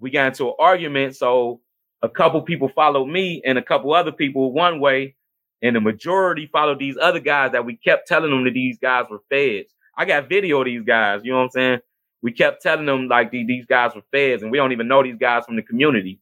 [0.00, 1.16] we got into an argument.
[1.16, 1.60] So
[2.02, 5.14] a couple people followed me and a couple other people one way,
[5.62, 9.06] and the majority followed these other guys that we kept telling them that these guys
[9.08, 9.72] were feds.
[9.96, 11.80] I got video of these guys, you know what I'm saying?
[12.22, 15.02] we kept telling them like the, these guys were feds, and we don't even know
[15.02, 16.20] these guys from the community.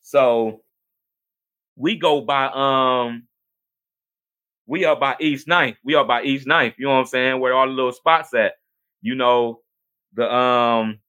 [0.00, 0.62] So
[1.76, 3.24] we go by um
[4.66, 5.76] we are by East Ninth.
[5.84, 6.74] We are by East Ninth.
[6.78, 7.40] You know what I'm saying?
[7.40, 8.52] Where all the little spots at.
[9.02, 9.60] You know,
[10.14, 11.00] the um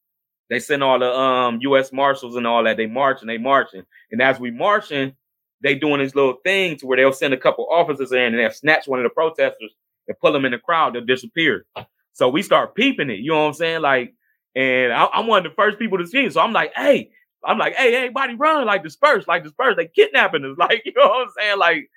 [0.49, 2.77] they send all the um US Marshals and all that.
[2.77, 3.83] They marching, they marching.
[4.11, 5.13] And as we marching,
[5.61, 8.51] they doing this little thing to where they'll send a couple officers in and they'll
[8.51, 9.75] snatch one of the protesters
[10.07, 11.65] and pull them in the crowd, they'll disappear.
[12.13, 13.19] So we start peeping it.
[13.19, 13.81] You know what I'm saying?
[13.81, 14.13] Like
[14.55, 16.33] and I, am one of the first people to see it.
[16.33, 17.11] So I'm like, hey,
[17.43, 19.75] I'm like, hey, everybody run, like disperse, like disperse.
[19.75, 21.57] They kidnapping us, like, you know what I'm saying?
[21.57, 21.89] Like,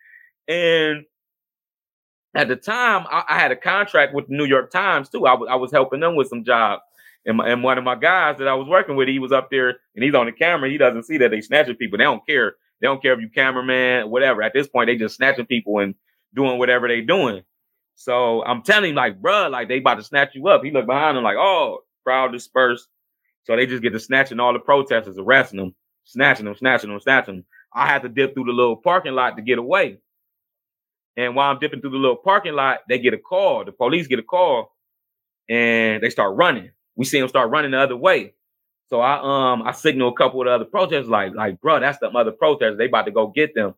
[0.47, 1.05] and
[2.35, 5.27] at the time, I, I had a contract with the New York Times too.
[5.27, 6.83] I, w- I was helping them with some jobs.
[7.27, 9.51] And, my, and one of my guys that I was working with, he was up
[9.51, 10.69] there and he's on the camera.
[10.69, 11.97] He doesn't see that they snatching people.
[11.97, 12.55] They don't care.
[12.81, 14.43] They don't care if you cameraman, whatever.
[14.43, 15.95] At this point, they just snatching people and
[16.35, 17.43] doing whatever they doing.
[17.95, 20.65] So I'm telling him, like, bruh, like they about to snatch you up.
[20.65, 22.89] He looked behind him like, oh, crowd dispersed.
[23.45, 27.01] So they just get to snatching all the protesters, arresting them, snatching them, snatching them,
[27.01, 27.45] snatching them.
[27.73, 29.99] I had to dip through the little parking lot to get away.
[31.17, 33.65] And while I'm dipping through the little parking lot, they get a call.
[33.65, 34.75] The police get a call
[35.49, 36.71] and they start running.
[36.97, 38.35] We see them start running the other way.
[38.89, 41.99] So I um I signal a couple of the other protesters like like bro, that's
[41.99, 42.79] the other protesters.
[42.79, 43.75] They about to go get them.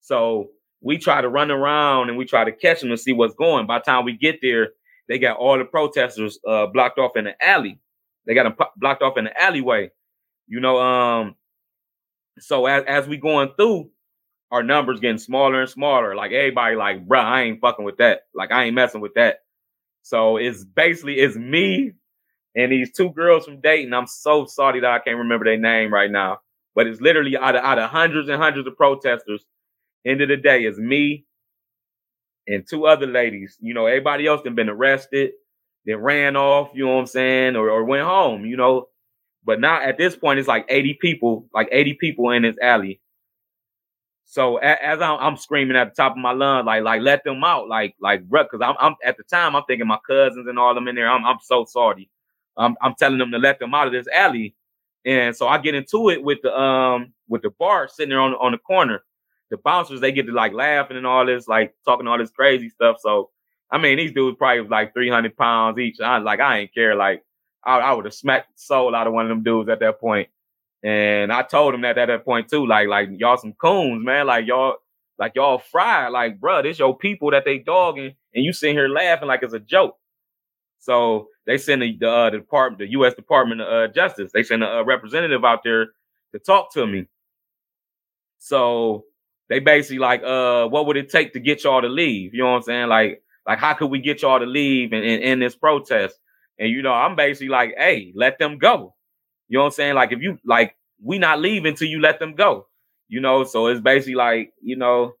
[0.00, 3.34] So we try to run around and we try to catch them and see what's
[3.34, 3.66] going.
[3.66, 4.70] By the time we get there,
[5.08, 7.78] they got all the protesters uh, blocked off in the alley.
[8.26, 9.90] They got them blocked off in the alleyway.
[10.46, 11.34] You know, um,
[12.38, 13.90] so as as we going through,
[14.50, 16.14] our numbers getting smaller and smaller.
[16.14, 18.22] Like everybody, like, bro, I ain't fucking with that.
[18.34, 19.40] Like I ain't messing with that.
[20.02, 21.92] So it's basically it's me
[22.56, 23.94] and these two girls from Dayton.
[23.94, 26.38] I'm so sorry that I can't remember their name right now.
[26.74, 29.44] But it's literally out of out of hundreds and hundreds of protesters.
[30.06, 31.26] End of the day is me
[32.46, 33.56] and two other ladies.
[33.60, 35.32] You know, everybody else have been arrested,
[35.86, 38.88] then ran off, you know what I'm saying, or, or went home, you know.
[39.44, 43.00] But now at this point, it's like 80 people, like 80 people in this alley.
[44.24, 47.68] So as I'm, screaming at the top of my lungs, like, like let them out,
[47.68, 50.86] like, like, because I'm, I'm at the time I'm thinking my cousins and all them
[50.86, 51.10] in there.
[51.10, 52.08] I'm, I'm so sorry.
[52.56, 54.54] I'm, I'm telling them to let them out of this alley,
[55.04, 58.34] and so I get into it with the um with the bar sitting there on
[58.34, 59.02] on the corner.
[59.50, 62.68] The bouncers they get to like laughing and all this, like talking all this crazy
[62.68, 62.96] stuff.
[63.00, 63.30] So
[63.70, 66.00] I mean, these dudes probably like 300 pounds each.
[66.00, 66.94] I like I ain't care.
[66.94, 67.24] Like
[67.64, 70.00] I, I would have smacked the soul out of one of them dudes at that
[70.00, 70.28] point.
[70.82, 74.26] And I told him that at that point too, like, like y'all some coons, man.
[74.26, 74.76] Like y'all,
[75.18, 76.12] like y'all fried.
[76.12, 79.52] Like, bro, this your people that they dogging, and you sitting here laughing like it's
[79.52, 79.96] a joke.
[80.78, 83.14] So they send the, uh, the department, the U.S.
[83.14, 84.30] Department of uh, Justice.
[84.32, 85.88] They send a, a representative out there
[86.32, 87.06] to talk to me.
[88.38, 89.04] So
[89.50, 92.32] they basically like, uh, what would it take to get y'all to leave?
[92.32, 92.88] You know what I'm saying?
[92.88, 96.16] Like, like how could we get y'all to leave in, in, this protest?
[96.58, 98.94] And you know, I'm basically like, hey, let them go.
[99.48, 99.94] You know what I'm saying?
[99.96, 102.68] Like if you like, we not leaving until you let them go.
[103.08, 105.14] You know, so it's basically like, you know,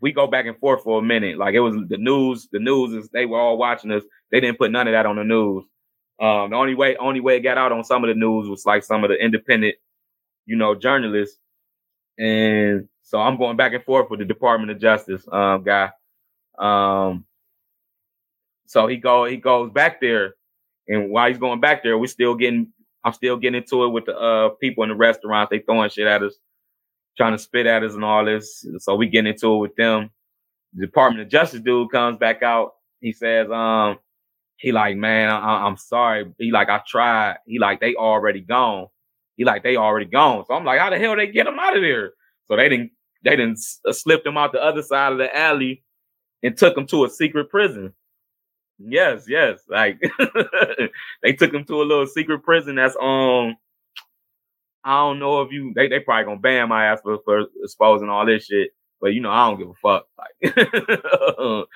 [0.00, 1.38] we go back and forth for a minute.
[1.38, 4.02] Like it was the news, the news is they were all watching us.
[4.32, 5.64] They didn't put none of that on the news.
[6.20, 8.66] Um, the only way, only way it got out on some of the news was
[8.66, 9.76] like some of the independent,
[10.44, 11.38] you know, journalists.
[12.18, 15.92] And so I'm going back and forth with the Department of Justice um, guy.
[16.58, 17.24] Um,
[18.66, 20.34] so he go he goes back there,
[20.88, 22.72] and while he's going back there, we're still getting
[23.04, 25.50] I'm still getting into it with the uh, people in the restaurants.
[25.50, 26.34] They throwing shit at us,
[27.16, 28.66] trying to spit at us and all this.
[28.78, 30.10] So we getting into it with them.
[30.74, 32.72] The Department of Justice dude comes back out.
[33.00, 34.00] He says, um,
[34.56, 36.26] he like, man, I, am sorry.
[36.38, 37.36] He like, I tried.
[37.46, 38.88] He like, they already gone.
[39.36, 40.44] He like, they already gone.
[40.48, 42.10] So I'm like, how the hell they get them out of there?
[42.46, 42.90] So they didn't,
[43.26, 45.82] they didn't uh, slip them out the other side of the alley
[46.42, 47.92] and took them to a secret prison.
[48.78, 49.60] Yes, yes.
[49.68, 50.00] Like
[51.22, 53.56] they took him to a little secret prison that's um
[54.84, 58.08] I don't know if you they they probably gonna ban my ass for, for exposing
[58.08, 58.70] all this shit.
[59.00, 60.06] But you know, I don't give a fuck.
[60.16, 60.54] Like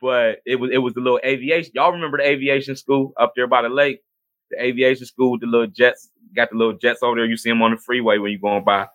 [0.00, 1.72] but it was it was the little aviation.
[1.74, 4.02] Y'all remember the aviation school up there by the lake?
[4.50, 7.24] The aviation school with the little jets, got the little jets over there.
[7.24, 8.86] You see them on the freeway when you're going by.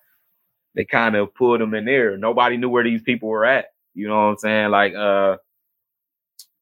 [0.75, 2.17] They kind of pulled them in there.
[2.17, 3.67] Nobody knew where these people were at.
[3.93, 4.71] You know what I'm saying?
[4.71, 5.37] Like uh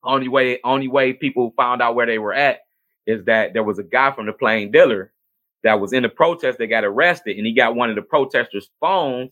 [0.03, 2.61] only way, only way people found out where they were at
[3.05, 5.11] is that there was a guy from the Plain Dealer
[5.63, 8.69] that was in the protest that got arrested, and he got one of the protesters'
[8.79, 9.31] phones,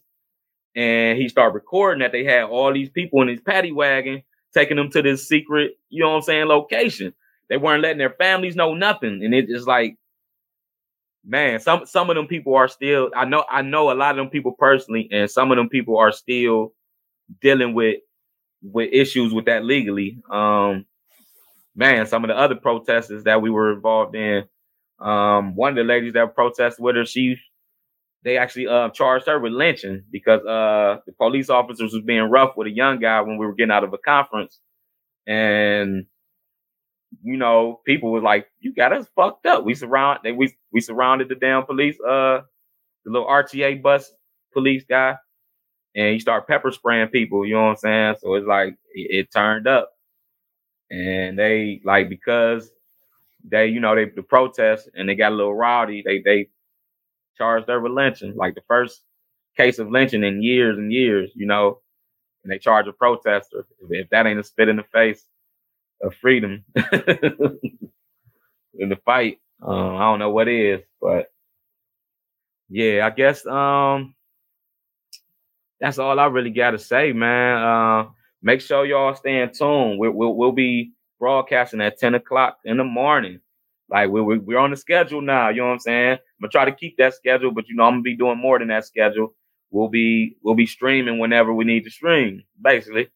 [0.75, 4.77] and he started recording that they had all these people in his paddy wagon taking
[4.77, 7.13] them to this secret, you know what I'm saying, location.
[7.49, 9.95] They weren't letting their families know nothing, and it's just like,
[11.27, 13.11] man, some some of them people are still.
[13.15, 15.97] I know I know a lot of them people personally, and some of them people
[15.97, 16.73] are still
[17.41, 17.97] dealing with
[18.63, 20.19] with issues with that legally.
[20.31, 20.85] Um,
[21.75, 24.45] man, some of the other protesters that we were involved in,
[24.99, 27.35] um, one of the ladies that protested with her, she
[28.23, 32.57] they actually uh, charged her with lynching because uh, the police officers was being rough
[32.57, 34.59] with a young guy when we were getting out of a conference,
[35.27, 36.05] and
[37.23, 40.81] you know, people were like, "You got us fucked up." We surround they we we
[40.81, 42.41] surrounded the damn police, uh,
[43.05, 44.11] the little RTA bus
[44.53, 45.17] police guy,
[45.95, 48.15] and he started pepper spraying people, you know what I'm saying?
[48.21, 49.91] So it's like it, it turned up.
[50.91, 52.71] And they like because
[53.43, 56.49] they, you know, they the protest and they got a little rowdy, they they
[57.37, 59.03] charged her with lynching, like the first
[59.57, 61.81] case of lynching in years and years, you know,
[62.43, 63.65] and they charge a protester.
[63.81, 65.25] If, if that ain't a spit in the face
[66.01, 66.63] of freedom.
[68.77, 69.39] in the fight.
[69.61, 71.31] Um, I don't know what is, but
[72.69, 74.13] yeah, I guess um
[75.79, 77.57] that's all I really got to say, man.
[77.61, 78.09] Uh,
[78.41, 79.97] make sure y'all stay in tune.
[79.99, 83.41] We'll, we'll, we'll be broadcasting at 10 o'clock in the morning.
[83.89, 85.49] Like we're, we're on the schedule now.
[85.49, 86.11] You know what I'm saying?
[86.13, 88.59] I'm gonna try to keep that schedule, but you know I'm gonna be doing more
[88.59, 89.33] than that schedule.
[89.69, 93.09] We'll be we'll be streaming whenever we need to stream, basically.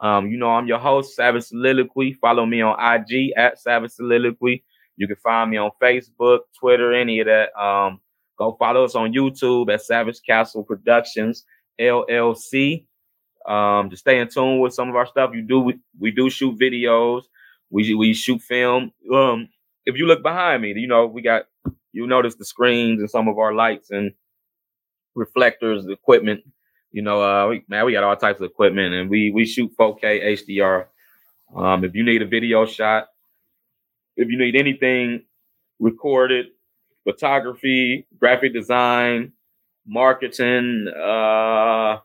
[0.00, 2.12] Um, you know I'm your host, Savage Soliloquy.
[2.14, 4.64] Follow me on IG at Savage Soliloquy.
[4.96, 7.56] You can find me on Facebook, Twitter, any of that.
[7.60, 8.00] Um,
[8.38, 11.44] go follow us on YouTube at Savage Castle Productions
[11.80, 12.86] LLC.
[13.46, 16.28] Um, to stay in tune with some of our stuff, you do we, we do
[16.28, 17.22] shoot videos.
[17.70, 18.92] We we shoot film.
[19.14, 19.48] Um,
[19.86, 21.44] if you look behind me, you know, we got
[21.92, 24.12] you notice the screens and some of our lights and
[25.14, 26.42] reflectors, equipment.
[26.90, 29.72] You know, uh, we, man, we got all types of equipment, and we we shoot
[29.78, 30.86] 4K HDR.
[31.54, 33.08] Um, if you need a video shot,
[34.16, 35.24] if you need anything
[35.78, 36.46] recorded,
[37.04, 39.32] photography, graphic design,
[39.86, 41.98] marketing, uh,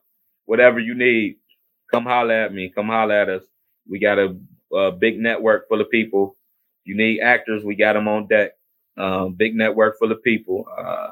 [0.45, 1.37] whatever you need,
[1.91, 2.71] come holler at me.
[2.73, 3.43] Come holler at us.
[3.89, 4.35] We got a,
[4.73, 6.37] a big network full of people
[6.85, 8.51] you need actors, we got them on deck.
[8.97, 10.65] Um, big network full of people.
[10.77, 11.11] Uh,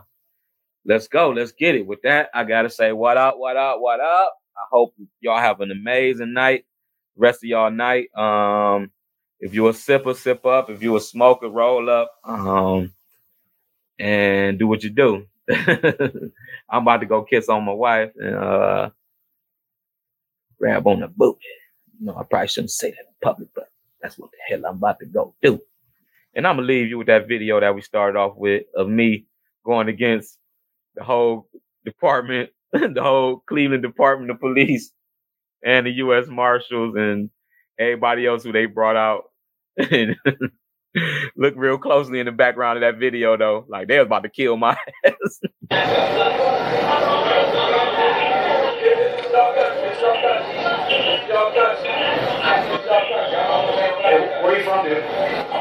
[0.86, 1.30] let's go.
[1.30, 1.86] Let's get it.
[1.86, 4.34] With that, I gotta say, what up, what up, what up?
[4.58, 6.66] I hope y'all have an amazing night.
[7.16, 8.14] Rest of y'all night.
[8.16, 8.92] Um,
[9.40, 10.70] if you a sipper, sip up.
[10.70, 12.12] If you a smoker, roll up.
[12.24, 12.94] Um,
[14.00, 15.26] and do what you do.
[16.70, 18.90] I'm about to go kiss on my wife and uh
[20.58, 21.38] grab on the boot.
[22.00, 23.70] Know, I probably shouldn't say that in public, but
[24.02, 25.60] that's what the hell I'm about to go do.
[26.34, 29.26] And I'm gonna leave you with that video that we started off with of me
[29.66, 30.38] going against
[30.96, 31.50] the whole
[31.86, 34.92] department, the whole Cleveland Department of Police
[35.66, 36.28] and the U.S.
[36.28, 37.30] Marshals and
[37.80, 39.24] everybody else who they brought out.
[41.38, 44.30] Look real closely in the background of that video though, like they was about to
[44.30, 44.76] kill my
[45.06, 45.40] ass.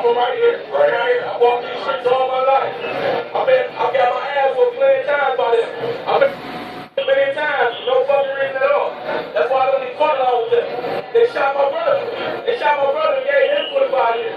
[0.01, 0.65] From right here.
[0.73, 1.29] Right, here.
[1.29, 2.73] I walked these streets all my life.
[3.37, 5.69] I've been, I've got my ass whooped plenty times by them.
[6.09, 6.33] I've been
[7.05, 8.97] many times, no fucking reason at all.
[9.37, 10.69] That's why I don't need fun all with them.
[11.13, 12.01] They shot my brother.
[12.49, 14.37] They shot my brother and gave him 45 years.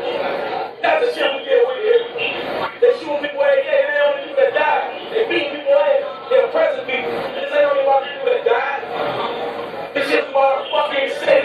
[0.83, 2.03] That's the shit we get with here.
[2.83, 4.83] They shooting people every day and they only people that die.
[5.15, 6.03] They beating people ass.
[6.27, 7.11] They oppressing people.
[7.39, 8.79] This ain't only about people that die.
[9.95, 11.42] This is our fucking city.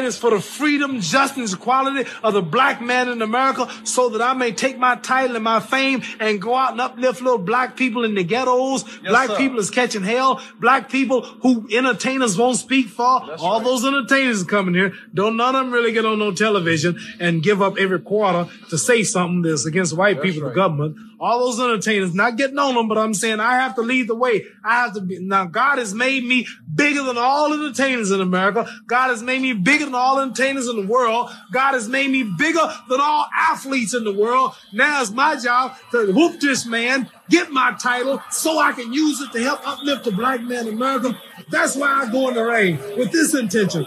[0.00, 4.22] Fight is for the freedom, justice, equality of the black man in America so that
[4.22, 7.76] I may take my title and my fame and go out and uplift little black
[7.76, 8.84] people in the ghettos.
[9.00, 9.36] black sir.
[9.36, 10.40] people is catching hell.
[10.58, 13.04] Black people who entertainers won't speak for.
[13.04, 13.64] All right.
[13.64, 14.92] those entertainers coming here.
[15.12, 18.78] Don't none of them really get on no television and give up every quarter to
[18.78, 20.96] say something that's against white people, the government.
[21.22, 24.14] All those entertainers, not getting on them, but I'm saying I have to lead the
[24.14, 24.46] way.
[24.64, 28.66] I have to be, now God has made me bigger than all entertainers in America.
[28.86, 31.30] God has made me bigger than all entertainers in the world.
[31.52, 34.54] God has made me bigger than all athletes in the world.
[34.72, 39.20] Now it's my job to whoop this man, get my title so I can use
[39.20, 41.20] it to help uplift the black man in America.
[41.48, 43.86] That's why I go in the ring with this intention.